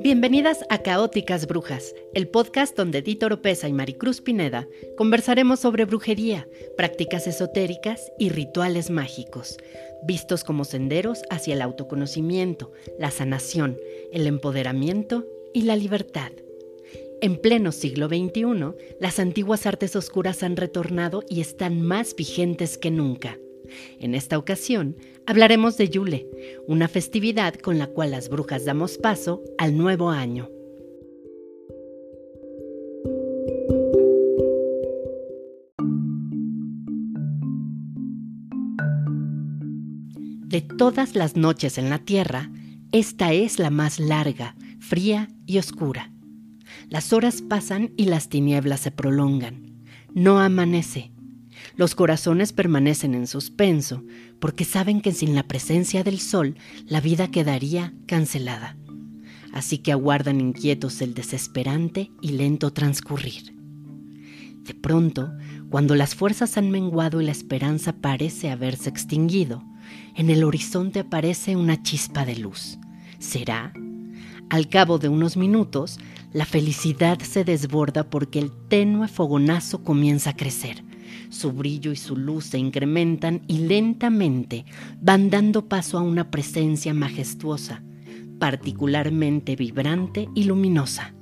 [0.00, 6.46] Bienvenidas a Caóticas Brujas, el podcast donde Dito Oropesa y Maricruz Pineda conversaremos sobre brujería,
[6.76, 9.58] prácticas esotéricas y rituales mágicos,
[10.04, 13.76] vistos como senderos hacia el autoconocimiento, la sanación,
[14.12, 16.30] el empoderamiento y la libertad.
[17.20, 22.92] En pleno siglo XXI, las antiguas artes oscuras han retornado y están más vigentes que
[22.92, 23.36] nunca.
[24.00, 24.96] En esta ocasión
[25.26, 26.28] hablaremos de Yule,
[26.66, 30.50] una festividad con la cual las brujas damos paso al nuevo año.
[40.46, 42.50] De todas las noches en la Tierra,
[42.90, 46.10] esta es la más larga, fría y oscura.
[46.88, 49.84] Las horas pasan y las tinieblas se prolongan.
[50.14, 51.12] No amanece
[51.78, 54.02] los corazones permanecen en suspenso
[54.40, 58.76] porque saben que sin la presencia del sol la vida quedaría cancelada.
[59.52, 63.54] Así que aguardan inquietos el desesperante y lento transcurrir.
[64.64, 65.30] De pronto,
[65.70, 69.62] cuando las fuerzas han menguado y la esperanza parece haberse extinguido,
[70.16, 72.76] en el horizonte aparece una chispa de luz.
[73.20, 73.72] ¿Será?
[74.50, 76.00] Al cabo de unos minutos,
[76.32, 80.87] la felicidad se desborda porque el tenue fogonazo comienza a crecer
[81.30, 84.64] su brillo y su luz se incrementan y lentamente
[85.00, 87.82] van dando paso a una presencia majestuosa,
[88.38, 91.14] particularmente vibrante y luminosa.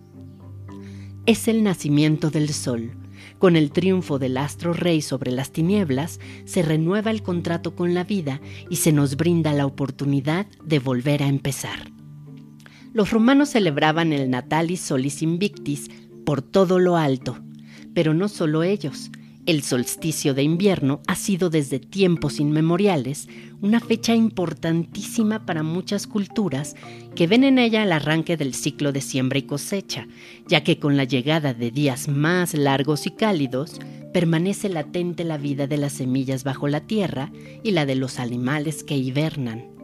[1.27, 2.93] Es el nacimiento del sol.
[3.39, 8.05] Con el triunfo del astro rey sobre las tinieblas, se renueva el contrato con la
[8.05, 11.91] vida y se nos brinda la oportunidad de volver a empezar.
[12.95, 15.91] Los romanos celebraban el Natalis Solis Invictis
[16.25, 17.39] por todo lo alto,
[17.93, 19.11] pero no solo ellos,
[19.47, 23.29] el solsticio de invierno ha sido desde tiempos inmemoriales
[23.63, 26.75] una fecha importantísima para muchas culturas
[27.15, 30.09] que ven en ella el arranque del ciclo de siembra y cosecha,
[30.49, 33.79] ya que con la llegada de días más largos y cálidos,
[34.13, 37.31] permanece latente la vida de las semillas bajo la tierra
[37.63, 39.77] y la de los animales que hibernan.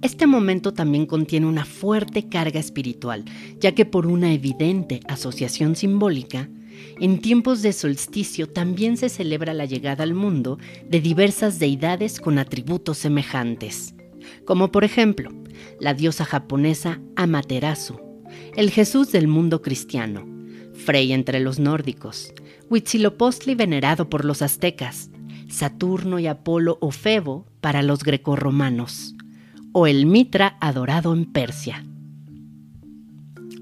[0.00, 3.24] Este momento también contiene una fuerte carga espiritual,
[3.60, 6.48] ya que por una evidente asociación simbólica,
[7.00, 10.58] en tiempos de solsticio también se celebra la llegada al mundo
[10.88, 13.94] de diversas deidades con atributos semejantes,
[14.44, 15.30] como por ejemplo
[15.80, 18.00] la diosa japonesa Amaterasu,
[18.56, 20.26] el Jesús del mundo cristiano,
[20.74, 22.32] Frey entre los nórdicos,
[22.68, 25.10] Huitzilopochtli venerado por los aztecas,
[25.48, 29.14] Saturno y Apolo o Febo para los grecorromanos,
[29.72, 31.84] o el Mitra adorado en Persia.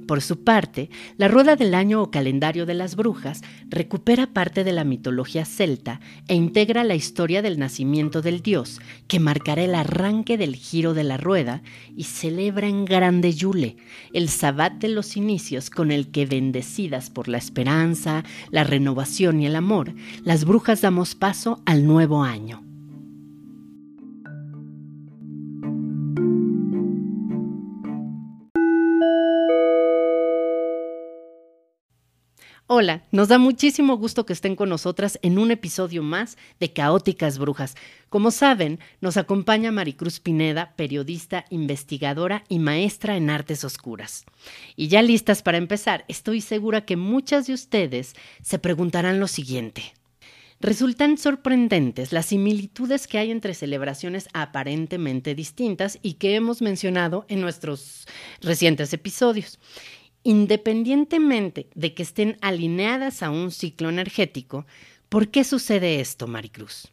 [0.07, 4.73] Por su parte, la rueda del año o calendario de las brujas recupera parte de
[4.73, 10.37] la mitología celta e integra la historia del nacimiento del dios, que marcará el arranque
[10.37, 11.63] del giro de la rueda
[11.97, 13.77] y celebra en grande Yule,
[14.13, 19.47] el sabbat de los inicios con el que bendecidas por la esperanza, la renovación y
[19.47, 22.72] el amor, las brujas damos paso al nuevo año.
[32.69, 37.39] Hola, nos da muchísimo gusto que estén con nosotras en un episodio más de Caóticas
[37.39, 37.75] Brujas.
[38.09, 44.25] Como saben, nos acompaña Maricruz Pineda, periodista, investigadora y maestra en artes oscuras.
[44.77, 49.95] Y ya listas para empezar, estoy segura que muchas de ustedes se preguntarán lo siguiente.
[50.61, 57.41] Resultan sorprendentes las similitudes que hay entre celebraciones aparentemente distintas y que hemos mencionado en
[57.41, 58.07] nuestros
[58.41, 59.59] recientes episodios.
[60.25, 64.67] Independientemente de que estén alineadas a un ciclo energético,
[65.09, 66.93] ¿por qué sucede esto, Maricruz?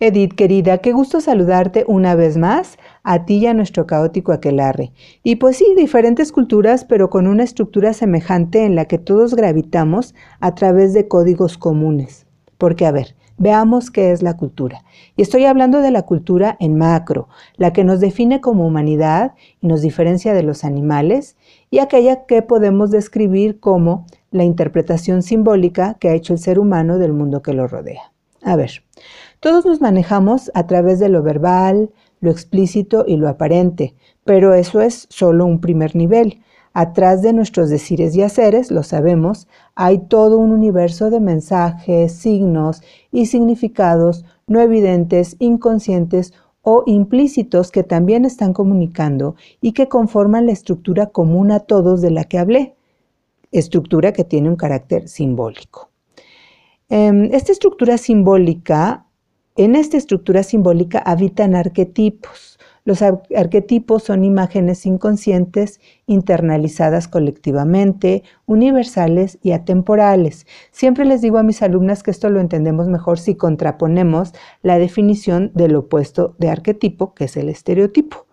[0.00, 4.92] Edith, querida, qué gusto saludarte una vez más, a ti y a nuestro caótico aquelarre.
[5.22, 10.14] Y pues sí, diferentes culturas, pero con una estructura semejante en la que todos gravitamos
[10.40, 12.26] a través de códigos comunes.
[12.56, 14.82] Porque, a ver, Veamos qué es la cultura.
[15.16, 19.68] Y estoy hablando de la cultura en macro, la que nos define como humanidad y
[19.68, 21.36] nos diferencia de los animales,
[21.70, 26.98] y aquella que podemos describir como la interpretación simbólica que ha hecho el ser humano
[26.98, 28.12] del mundo que lo rodea.
[28.42, 28.82] A ver,
[29.40, 33.94] todos nos manejamos a través de lo verbal, lo explícito y lo aparente,
[34.24, 36.40] pero eso es solo un primer nivel.
[36.72, 42.82] Atrás de nuestros decires y haceres, lo sabemos, hay todo un universo de mensajes, signos
[43.10, 50.52] y significados no evidentes, inconscientes o implícitos que también están comunicando y que conforman la
[50.52, 52.74] estructura común a todos de la que hablé,
[53.52, 55.90] estructura que tiene un carácter simbólico.
[56.88, 59.06] Em, esta estructura simbólica,
[59.56, 62.47] en esta estructura simbólica habitan arquetipos,
[62.88, 70.46] Los arquetipos son imágenes inconscientes internalizadas colectivamente, universales y atemporales.
[70.70, 74.32] Siempre les digo a mis alumnas que esto lo entendemos mejor si contraponemos
[74.62, 78.24] la definición del opuesto de arquetipo, que es el estereotipo.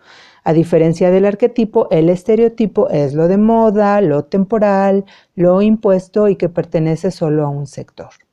[0.46, 5.04] A diferencia del arquetipo, el estereotipo es lo de moda, lo temporal,
[5.36, 8.25] lo impuesto y que pertenece solo a un sector.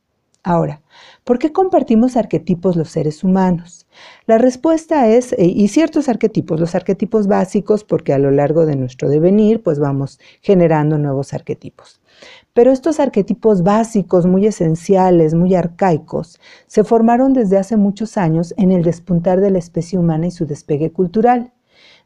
[0.44, 0.82] Ahora,
[1.22, 3.86] ¿por qué compartimos arquetipos los seres humanos?
[4.26, 8.74] La respuesta es, eh, y ciertos arquetipos, los arquetipos básicos, porque a lo largo de
[8.74, 12.00] nuestro devenir, pues vamos generando nuevos arquetipos.
[12.54, 18.72] Pero estos arquetipos básicos, muy esenciales, muy arcaicos, se formaron desde hace muchos años en
[18.72, 21.52] el despuntar de la especie humana y su despegue cultural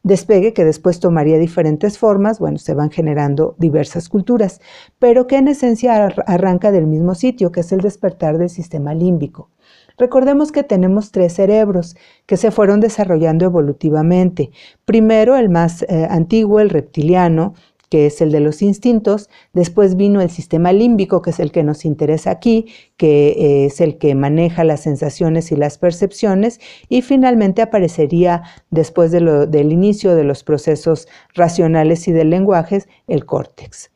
[0.07, 4.61] despegue que después tomaría diferentes formas, bueno, se van generando diversas culturas,
[5.01, 9.51] pero que en esencia arranca del mismo sitio, que es el despertar del sistema límbico.
[9.99, 14.53] Recordemos que tenemos tres cerebros que se fueron desarrollando evolutivamente.
[14.85, 17.55] Primero el más eh, antiguo, el reptiliano,
[17.89, 21.63] que es el de los instintos, después vino el sistema límbico, que es el que
[21.63, 22.67] nos interesa aquí,
[22.97, 29.13] que eh, es el que maneja las sensaciones y las percepciones, y finalmente aparecería después
[29.13, 33.91] del inicio de los procesos racionales y del lenguaje, el córtex.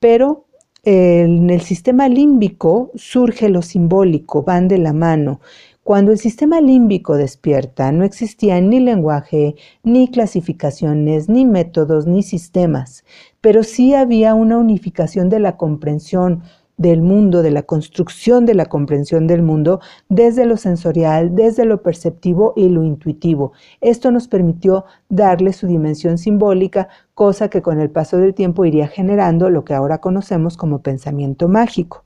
[0.00, 0.46] Pero
[0.82, 5.40] en el sistema límbico surge lo simbólico, van de la mano.
[5.84, 13.04] Cuando el sistema límbico despierta, no existía ni lenguaje, ni clasificaciones, ni métodos, ni sistemas,
[13.42, 16.42] pero sí había una unificación de la comprensión
[16.78, 21.82] del mundo, de la construcción de la comprensión del mundo desde lo sensorial, desde lo
[21.82, 23.52] perceptivo y lo intuitivo.
[23.82, 28.88] Esto nos permitió darle su dimensión simbólica, cosa que con el paso del tiempo iría
[28.88, 32.03] generando lo que ahora conocemos como pensamiento mágico.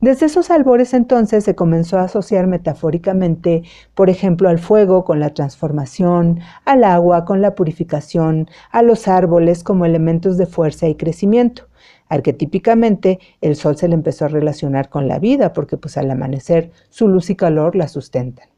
[0.00, 3.62] Desde esos albores entonces se comenzó a asociar metafóricamente,
[3.94, 9.64] por ejemplo, al fuego con la transformación, al agua con la purificación, a los árboles
[9.64, 11.68] como elementos de fuerza y crecimiento.
[12.08, 16.70] Arquetípicamente, el sol se le empezó a relacionar con la vida porque pues al amanecer
[16.90, 18.48] su luz y calor la sustentan.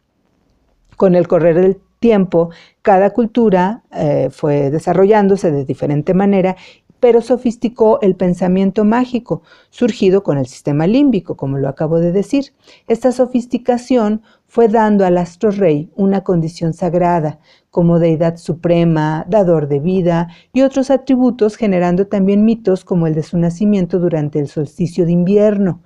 [0.97, 2.51] Con el correr del tiempo,
[2.83, 6.57] cada cultura eh, fue desarrollándose de diferente manera
[7.01, 12.53] pero sofisticó el pensamiento mágico, surgido con el sistema límbico, como lo acabo de decir.
[12.87, 17.39] Esta sofisticación fue dando al astro rey una condición sagrada,
[17.71, 23.23] como deidad suprema, dador de vida y otros atributos, generando también mitos como el de
[23.23, 25.83] su nacimiento durante el solsticio de invierno,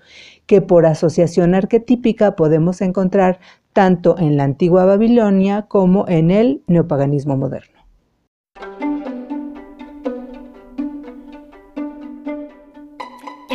[0.47, 3.41] que por asociación arquetípica podemos encontrar
[3.73, 7.72] tanto en la antigua Babilonia como en el neopaganismo moderno.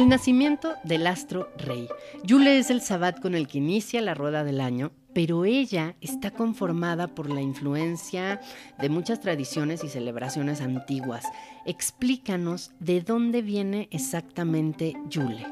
[0.08, 1.90] Nacimiento del astro rey.
[2.24, 6.32] Yule es el sabbat con el que inicia la rueda del año, pero ella está
[6.32, 8.40] conformada por la influencia
[8.80, 11.26] de muchas tradiciones y celebraciones antiguas.
[11.66, 15.46] Explícanos de dónde viene exactamente Yule.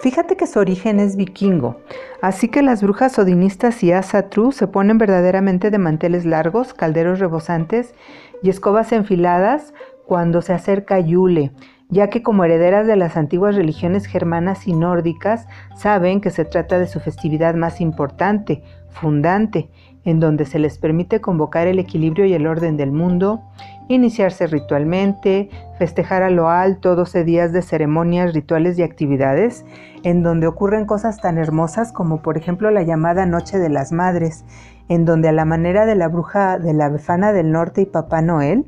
[0.00, 1.80] Fíjate que su origen es vikingo,
[2.20, 7.94] así que las brujas odinistas y Asatru se ponen verdaderamente de manteles largos, calderos rebosantes
[8.42, 9.74] y escobas enfiladas
[10.06, 11.52] cuando se acerca Yule
[11.90, 15.46] ya que como herederas de las antiguas religiones germanas y nórdicas
[15.76, 19.70] saben que se trata de su festividad más importante, fundante,
[20.04, 23.42] en donde se les permite convocar el equilibrio y el orden del mundo,
[23.88, 29.64] iniciarse ritualmente, festejar a lo alto 12 días de ceremonias, rituales y actividades,
[30.04, 34.44] en donde ocurren cosas tan hermosas como por ejemplo la llamada Noche de las Madres,
[34.88, 38.22] en donde a la manera de la bruja de la Befana del Norte y Papá
[38.22, 38.66] Noel,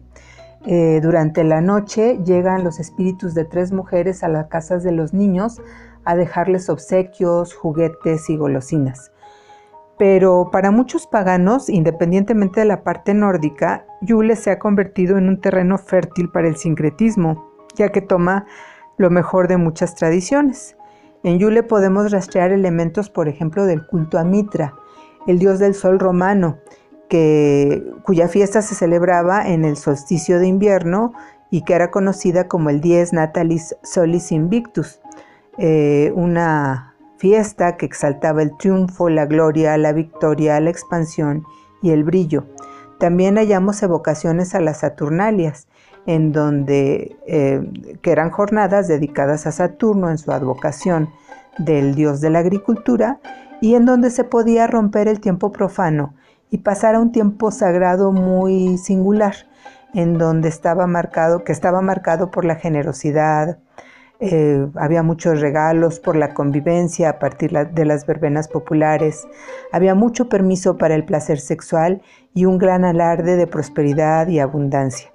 [0.67, 5.15] eh, durante la noche llegan los espíritus de tres mujeres a las casas de los
[5.15, 5.61] niños
[6.05, 9.13] a dejarles obsequios, juguetes y golosinas.
[9.99, 15.41] Pero para muchos paganos, independientemente de la parte nórdica, Yule se ha convertido en un
[15.41, 18.47] terreno fértil para el sincretismo, ya que toma
[18.97, 20.77] lo mejor de muchas tradiciones.
[21.23, 24.75] En Yule podemos rastrear elementos, por ejemplo, del culto a Mitra,
[25.27, 26.59] el dios del sol romano,
[28.05, 31.13] cuya fiesta se celebraba en el solsticio de invierno
[31.51, 35.01] y que era conocida como el Dies Natalis Solis Invictus,
[35.59, 41.45] eh, una fiesta que exaltaba el triunfo, la gloria, la victoria, la expansión
[41.83, 42.47] y el brillo.
[42.99, 45.67] También hallamos evocaciones a las Saturnalias,
[46.07, 47.61] en donde, eh,
[48.03, 51.11] que eran jornadas dedicadas a Saturno en su advocación
[51.59, 53.21] del dios de la agricultura
[53.61, 56.15] y en donde se podía romper el tiempo profano
[56.51, 59.35] y pasar a un tiempo sagrado muy singular,
[59.95, 63.59] en donde estaba marcado, que estaba marcado por la generosidad,
[64.23, 69.27] eh, había muchos regalos por la convivencia a partir de las verbenas populares,
[69.73, 72.03] había mucho permiso para el placer sexual
[72.35, 75.11] y un gran alarde de prosperidad y abundancia.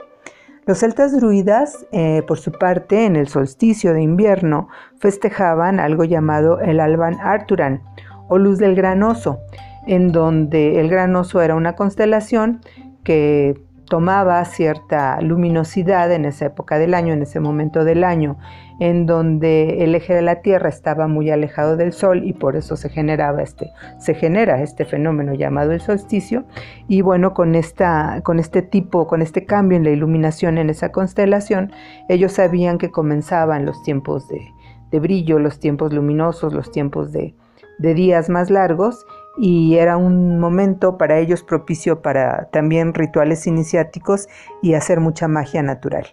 [0.65, 6.60] Los celtas druidas, eh, por su parte, en el solsticio de invierno, festejaban algo llamado
[6.60, 7.84] el Alban Arturan
[8.27, 9.39] o luz del gran oso,
[9.88, 12.62] en donde el gran oso era una constelación
[13.04, 18.38] que tomaba cierta luminosidad en esa época del año, en ese momento del año,
[18.80, 22.75] en donde el eje de la Tierra estaba muy alejado del Sol y por eso
[22.75, 26.46] se generaba este, se genera este fenómeno llamado el solsticio.
[26.88, 30.92] Y bueno, con, esta, con este tipo, con este cambio en la iluminación en esa
[30.92, 31.72] constelación,
[32.10, 37.36] ellos sabían que comenzaban los tiempos de, brillo, los tiempos luminosos, los tiempos de,
[37.80, 39.06] de días más largos
[39.38, 44.27] y era un momento para ellos propicio para también rituales iniciáticos
[44.62, 46.08] y hacer mucha magia natural.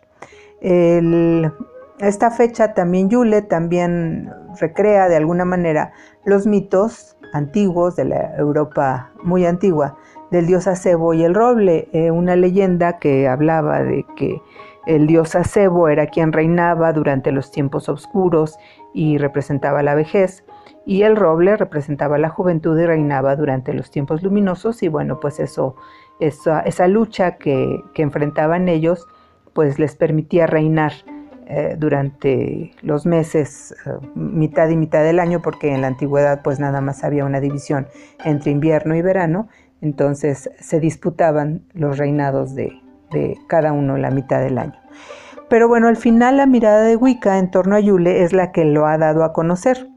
[0.61, 5.93] esta fecha también Yule también recrea de alguna manera
[6.25, 9.97] los mitos antiguos de la Europa muy antigua
[10.31, 14.41] del dios Acebo y el roble, eh, una leyenda que hablaba de que
[14.87, 18.59] el dios Acebo era quien reinaba durante los tiempos oscuros
[18.95, 20.45] y representaba la vejez
[20.85, 25.39] y el roble representaba la juventud y reinaba durante los tiempos luminosos y bueno, pues
[25.41, 25.77] eso,
[26.19, 29.07] esa, lucha que, enfrentaban ellos,
[29.53, 30.93] pues les permitía reinar
[31.47, 36.59] eh, durante los meses, eh, mitad y mitad del año, porque en la antigüedad pues
[36.59, 37.87] nada más había una división
[38.25, 39.49] entre invierno y verano,
[39.81, 44.79] entonces se disputaban los reinados de, de cada uno la mitad del año.
[45.49, 48.65] Pero bueno, al final la mirada de Wicca en torno a Yule es la que
[48.65, 49.92] lo ha dado a conocer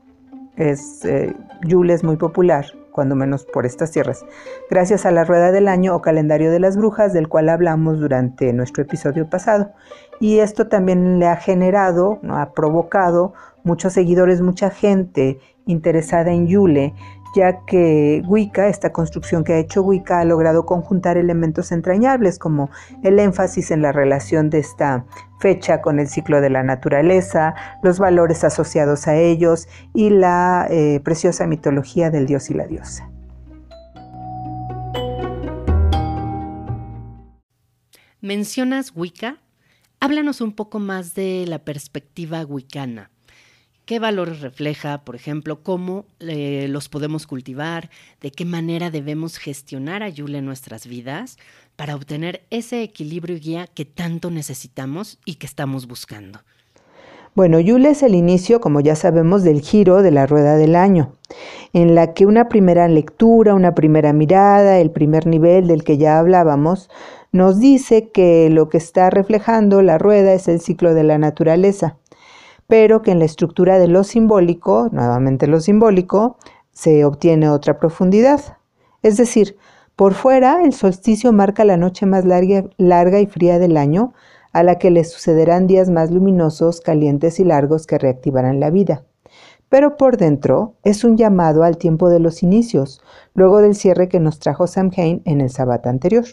[0.57, 4.25] es, eh, Yule es muy popular, cuando menos por estas tierras,
[4.69, 8.53] gracias a la rueda del año o calendario de las brujas, del cual hablamos durante
[8.53, 9.71] nuestro episodio pasado.
[10.19, 13.33] Y esto también le ha generado, ha provocado
[13.63, 16.93] muchos seguidores, mucha gente interesada en Yule,
[17.35, 22.69] ya que Wicca, esta construcción que ha hecho Wicca, ha logrado conjuntar elementos entrañables como
[23.03, 25.05] el énfasis en la relación de esta
[25.41, 31.01] fecha con el ciclo de la naturaleza, los valores asociados a ellos y la eh,
[31.03, 33.11] preciosa mitología del dios y la diosa.
[38.21, 39.37] Mencionas Wicca.
[39.99, 43.11] Háblanos un poco más de la perspectiva wicana
[43.85, 47.89] qué valores refleja, por ejemplo, cómo eh, los podemos cultivar,
[48.21, 51.37] de qué manera debemos gestionar a Yule en nuestras vidas
[51.75, 56.39] para obtener ese equilibrio y guía que tanto necesitamos y que estamos buscando.
[57.35, 61.15] Bueno, Yule es el inicio, como ya sabemos, del giro de la rueda del año,
[61.73, 66.17] en la que una primera lectura, una primera mirada, el primer nivel del que ya
[66.17, 66.89] hablábamos,
[67.33, 71.97] nos dice que lo que está reflejando la rueda es el ciclo de la naturaleza
[72.67, 76.37] pero que en la estructura de lo simbólico, nuevamente lo simbólico,
[76.71, 78.57] se obtiene otra profundidad.
[79.01, 79.57] Es decir,
[79.95, 84.13] por fuera el solsticio marca la noche más larga, y fría del año,
[84.51, 89.05] a la que le sucederán días más luminosos, calientes y largos que reactivarán la vida.
[89.69, 93.01] Pero por dentro es un llamado al tiempo de los inicios,
[93.33, 96.25] luego del cierre que nos trajo Samhain en el sabbat anterior.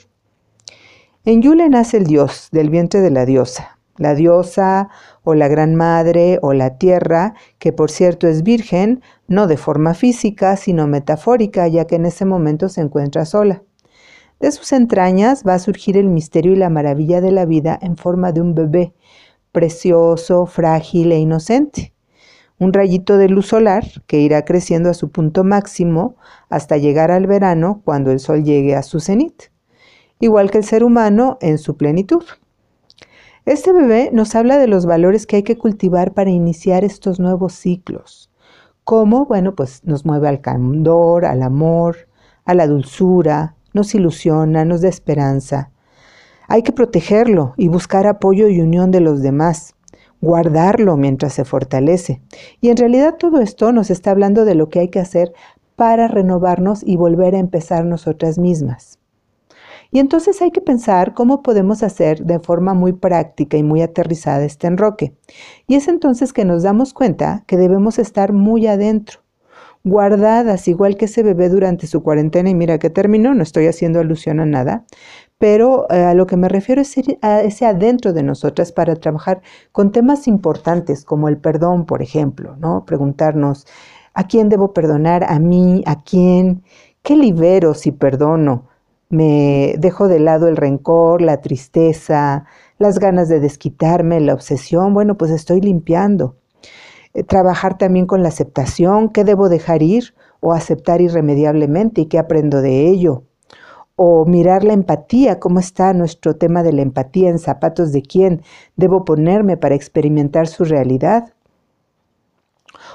[1.25, 4.89] En Yule nace el dios, del vientre de la diosa, la diosa
[5.25, 9.95] o la Gran Madre o la Tierra, que por cierto es virgen, no de forma
[9.95, 13.63] física, sino metafórica, ya que en ese momento se encuentra sola.
[14.41, 17.97] De sus entrañas va a surgir el misterio y la maravilla de la vida en
[17.97, 18.93] forma de un bebé,
[19.53, 21.95] precioso, frágil e inocente.
[22.59, 26.17] Un rayito de luz solar que irá creciendo a su punto máximo
[26.49, 29.45] hasta llegar al verano cuando el sol llegue a su cenit,
[30.19, 32.25] igual que el ser humano en su plenitud.
[33.45, 37.55] Este bebé nos habla de los valores que hay que cultivar para iniciar estos nuevos
[37.55, 38.31] ciclos.
[38.85, 39.27] ¿Cómo?
[39.27, 42.09] Bueno, pues nos mueve al candor, al amor,
[42.45, 45.73] a la dulzura, nos ilusiona, nos da esperanza.
[46.47, 49.75] Hay que protegerlo y buscar apoyo y unión de los demás,
[50.21, 52.23] guardarlo mientras se fortalece.
[52.61, 55.33] Y en realidad todo esto nos está hablando de lo que hay que hacer
[55.75, 59.01] para renovarnos y volver a empezar nosotras mismas.
[59.93, 64.43] Y entonces hay que pensar cómo podemos hacer de forma muy práctica y muy aterrizada
[64.43, 65.15] este enroque.
[65.67, 69.21] Y es entonces que nos damos cuenta que debemos estar muy adentro,
[69.85, 72.49] guardadas igual que ese bebé durante su cuarentena.
[72.49, 74.87] Y mira que terminó, no estoy haciendo alusión a nada,
[75.37, 79.43] pero eh, a lo que me refiero es a ese adentro de nosotras para trabajar
[79.73, 82.87] con temas importantes como el perdón, por ejemplo, ¿no?
[82.87, 83.67] Preguntarnos,
[84.15, 85.25] ¿a quién debo perdonar?
[85.29, 85.83] ¿A mí?
[85.85, 86.63] ¿A quién?
[87.03, 88.72] ¿Qué libero si perdono?
[89.13, 92.47] Me dejo de lado el rencor, la tristeza,
[92.79, 94.95] las ganas de desquitarme, la obsesión.
[94.95, 96.37] Bueno, pues estoy limpiando.
[97.13, 102.19] Eh, trabajar también con la aceptación, qué debo dejar ir o aceptar irremediablemente y qué
[102.19, 103.25] aprendo de ello.
[103.97, 108.41] O mirar la empatía, cómo está nuestro tema de la empatía en zapatos de quién
[108.77, 111.35] debo ponerme para experimentar su realidad.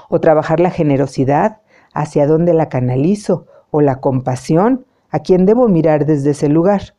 [0.08, 1.60] O trabajar la generosidad,
[1.94, 6.94] hacia dónde la canalizo, o la compasión, a quién debo mirar desde ese lugar.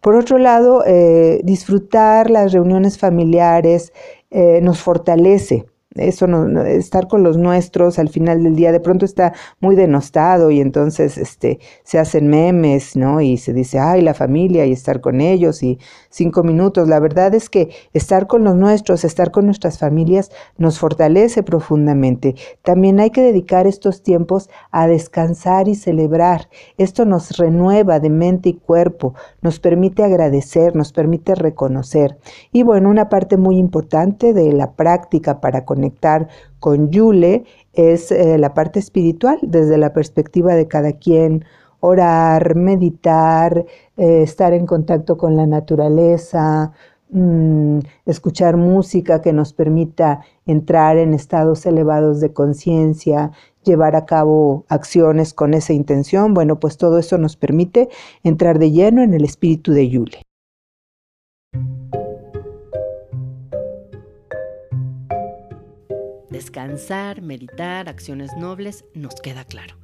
[0.00, 3.92] Por otro lado, eh, disfrutar las reuniones familiares
[4.30, 9.04] eh, nos fortalece eso no, estar con los nuestros al final del día de pronto
[9.04, 14.14] está muy denostado y entonces este se hacen memes no y se dice ay la
[14.14, 15.78] familia y estar con ellos y
[16.14, 16.88] cinco minutos.
[16.88, 22.36] La verdad es que estar con los nuestros estar con nuestras familias nos fortalece profundamente.
[22.62, 26.48] También hay que dedicar estos tiempos a descansar y celebrar.
[26.78, 32.18] Esto nos renueva de mente y cuerpo nos permite agradecer nos permite reconocer.
[32.52, 36.28] Y bueno una parte muy importante de la práctica para conectar
[36.60, 41.44] con Yule es eh, la parte espiritual desde la perspectiva de cada quien,
[41.80, 43.66] orar, meditar,
[43.96, 46.72] eh, estar en contacto con la naturaleza,
[47.10, 53.30] mm, escuchar música que nos permita entrar en estados elevados de conciencia,
[53.64, 57.88] llevar a cabo acciones con esa intención, bueno, pues todo eso nos permite
[58.24, 60.23] entrar de lleno en el espíritu de Yule.
[66.34, 69.76] Descansar, meditar, acciones nobles, nos queda claro.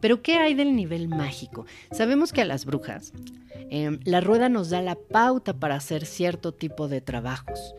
[0.00, 1.66] Pero ¿qué hay del nivel mágico?
[1.92, 3.12] Sabemos que a las brujas
[3.68, 7.74] em, la rueda nos da la pauta para hacer cierto tipo de trabajos.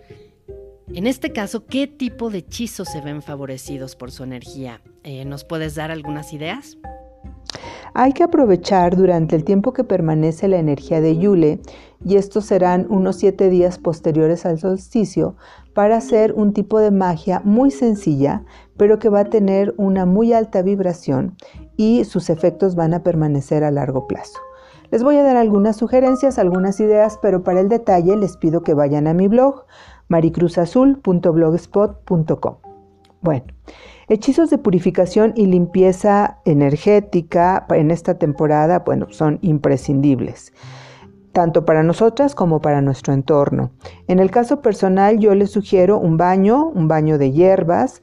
[0.94, 4.82] En este caso, ¿qué tipo de hechizos se ven favorecidos por su energía?
[5.04, 6.78] Eh, ¿Nos puedes dar algunas ideas?
[7.94, 11.60] Hay que aprovechar durante el tiempo que permanece la energía de Yule,
[12.04, 15.36] y estos serán unos siete días posteriores al solsticio,
[15.74, 18.44] para hacer un tipo de magia muy sencilla,
[18.78, 21.36] pero que va a tener una muy alta vibración
[21.78, 24.40] y sus efectos van a permanecer a largo plazo.
[24.90, 28.74] Les voy a dar algunas sugerencias, algunas ideas, pero para el detalle les pido que
[28.74, 29.66] vayan a mi blog
[30.10, 32.71] maricruzazul.blogspot.com.
[33.22, 33.46] Bueno,
[34.07, 40.53] hechizos de purificación y limpieza energética en esta temporada, bueno, son imprescindibles
[41.31, 43.72] tanto para nosotras como para nuestro entorno.
[44.07, 48.01] En el caso personal yo les sugiero un baño, un baño de hierbas,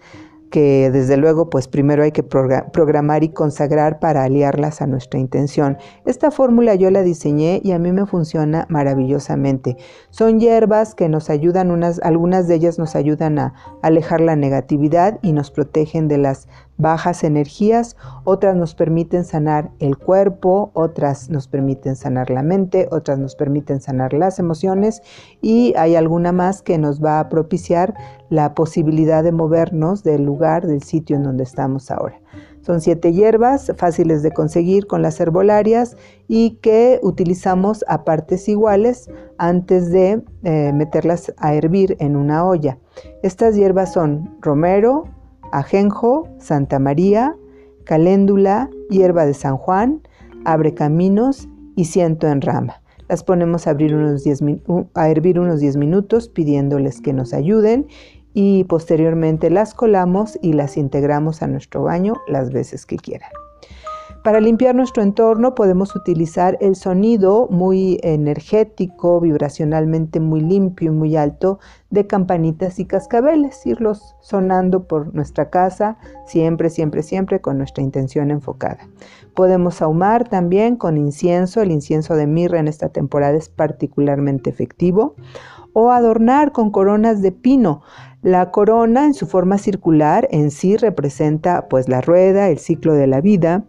[0.50, 5.78] que desde luego pues primero hay que programar y consagrar para aliarlas a nuestra intención.
[6.04, 9.76] Esta fórmula yo la diseñé y a mí me funciona maravillosamente.
[10.10, 15.18] Son hierbas que nos ayudan, unas, algunas de ellas nos ayudan a alejar la negatividad
[15.22, 21.48] y nos protegen de las bajas energías, otras nos permiten sanar el cuerpo, otras nos
[21.48, 25.02] permiten sanar la mente, otras nos permiten sanar las emociones
[25.42, 27.94] y hay alguna más que nos va a propiciar
[28.30, 32.20] la posibilidad de movernos del lugar, del sitio en donde estamos ahora.
[32.62, 39.10] Son siete hierbas fáciles de conseguir con las herbolarias y que utilizamos a partes iguales
[39.38, 42.78] antes de eh, meterlas a hervir en una olla.
[43.22, 45.04] Estas hierbas son romero,
[45.50, 47.34] ajenjo, Santa María,
[47.84, 50.02] caléndula, hierba de San Juan,
[50.44, 52.82] abre caminos y ciento en rama.
[53.08, 54.24] Las ponemos a, abrir unos
[54.92, 57.86] a hervir unos 10 minutos pidiéndoles que nos ayuden
[58.34, 63.30] y posteriormente las colamos y las integramos a nuestro baño las veces que quieran.
[64.24, 71.16] Para limpiar nuestro entorno podemos utilizar el sonido muy energético, vibracionalmente muy limpio y muy
[71.16, 71.60] alto
[71.90, 78.30] de campanitas y cascabeles, irlos sonando por nuestra casa siempre, siempre, siempre con nuestra intención
[78.30, 78.88] enfocada.
[79.34, 85.14] Podemos ahumar también con incienso, el incienso de mirra en esta temporada es particularmente efectivo,
[85.78, 87.82] o adornar con coronas de pino.
[88.20, 93.06] La corona en su forma circular en sí representa pues la rueda, el ciclo de
[93.06, 93.64] la vida,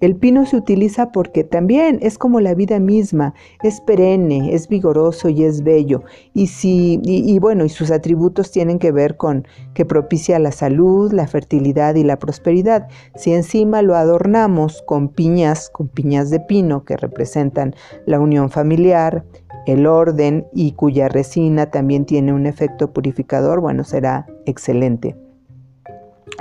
[0.00, 5.28] el pino se utiliza porque también es como la vida misma, es perenne, es vigoroso
[5.28, 6.04] y es bello.
[6.32, 11.12] Y, si, y, bueno, y sus atributos tienen que ver con que propicia la salud,
[11.12, 12.88] la fertilidad y la prosperidad.
[13.14, 17.74] Si encima lo adornamos con piñas, con piñas de pino que representan
[18.06, 19.26] la unión familiar,
[19.70, 25.16] el orden y cuya resina también tiene un efecto purificador, bueno, será excelente.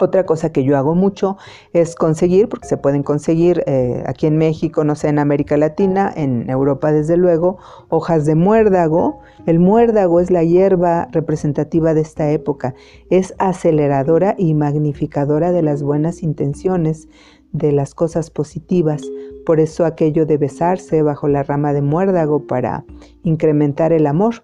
[0.01, 1.37] Otra cosa que yo hago mucho
[1.73, 6.11] es conseguir, porque se pueden conseguir eh, aquí en México, no sé, en América Latina,
[6.15, 7.57] en Europa desde luego,
[7.89, 9.19] hojas de muérdago.
[9.45, 12.75] El muérdago es la hierba representativa de esta época.
[13.09, 17.09] Es aceleradora y magnificadora de las buenas intenciones,
[17.51, 19.01] de las cosas positivas.
[19.45, 22.85] Por eso aquello de besarse bajo la rama de muérdago para
[23.23, 24.43] incrementar el amor.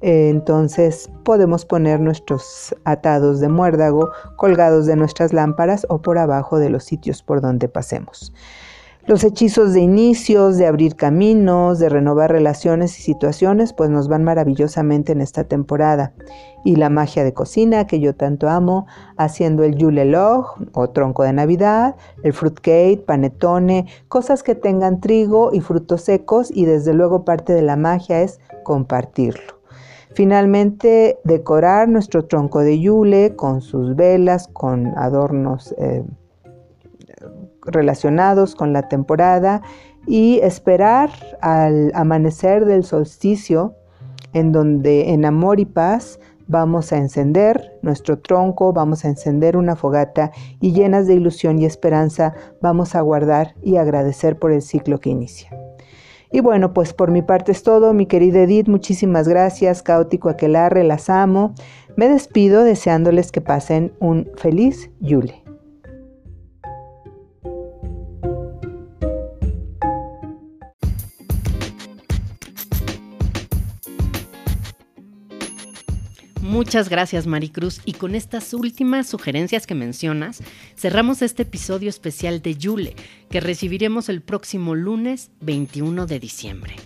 [0.00, 6.58] eh, entonces podemos poner nuestros atados de muérdago colgados de nuestras lámparas o por abajo
[6.58, 8.32] de los sitios por donde pasemos.
[9.10, 14.22] Los hechizos de inicios, de abrir caminos, de renovar relaciones y situaciones, pues nos van
[14.22, 16.12] maravillosamente en esta temporada.
[16.64, 21.24] Y la magia de cocina que yo tanto amo, haciendo el Yule Log o tronco
[21.24, 27.24] de Navidad, el fruitcake, panetone, cosas que tengan trigo y frutos secos y desde luego
[27.24, 29.58] parte de la magia es compartirlo.
[30.14, 36.04] Finalmente, decorar nuestro tronco de yule con sus velas, con adornos eh,
[37.64, 39.62] relacionados con la temporada
[40.06, 43.74] y esperar al amanecer del solsticio
[44.32, 49.76] en donde en amor y paz vamos a encender nuestro tronco, vamos a encender una
[49.76, 54.98] fogata y llenas de ilusión y esperanza vamos a guardar y agradecer por el ciclo
[54.98, 55.50] que inicia.
[56.32, 60.84] Y bueno, pues por mi parte es todo, mi querida Edith, muchísimas gracias, Caótico Aquelarre,
[60.84, 61.54] las amo.
[61.96, 65.39] Me despido deseándoles que pasen un feliz Yule.
[76.40, 80.42] Muchas gracias Maricruz y con estas últimas sugerencias que mencionas,
[80.74, 82.96] cerramos este episodio especial de Yule
[83.30, 86.76] que recibiremos el próximo lunes 21 de diciembre.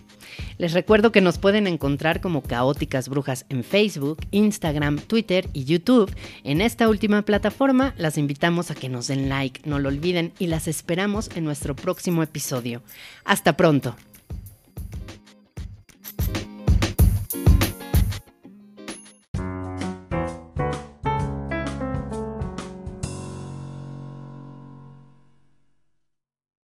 [0.59, 6.13] Les recuerdo que nos pueden encontrar como Caóticas Brujas en Facebook, Instagram, Twitter y YouTube.
[6.43, 10.49] En esta última plataforma las invitamos a que nos den like, no lo olviden y
[10.49, 12.83] las esperamos en nuestro próximo episodio.
[13.25, 13.95] Hasta pronto.